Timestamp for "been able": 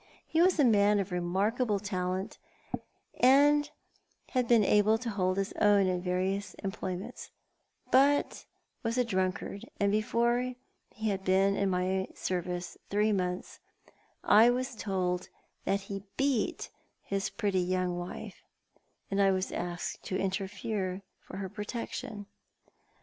4.47-4.97